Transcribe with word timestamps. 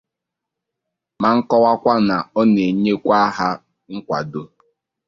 ma 1.21 1.29
kọwakwa 1.49 1.93
na 2.07 2.15
ọ 2.39 2.41
na-enyekwa 2.53 3.19
ha 3.37 3.47
nkwàdo 3.93 4.41